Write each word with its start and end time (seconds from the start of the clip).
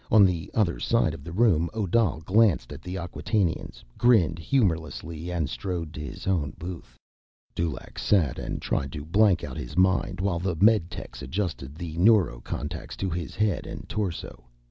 On 0.09 0.25
the 0.25 0.49
other 0.55 0.79
side 0.79 1.13
of 1.13 1.23
the 1.23 1.31
room, 1.31 1.69
Odal 1.75 2.21
glanced 2.21 2.73
at 2.73 2.81
the 2.81 2.95
Acquatainians, 2.97 3.83
grinned 3.99 4.39
humorlessly, 4.39 5.29
and 5.31 5.47
strode 5.47 5.93
to 5.93 5.99
his 6.01 6.25
own 6.25 6.55
booth. 6.57 6.97
Dulaq 7.53 7.99
sat 7.99 8.39
and 8.39 8.59
tried 8.63 8.91
to 8.93 9.05
blank 9.05 9.43
out 9.43 9.57
his 9.57 9.77
mind 9.77 10.19
while 10.19 10.39
the 10.39 10.55
meditechs 10.55 11.21
adjusted 11.21 11.75
the 11.75 11.97
neurocontacts 11.97 12.97
to 12.97 13.11
his 13.11 13.35
head 13.35 13.67
and 13.67 13.87
torso. 13.87 14.45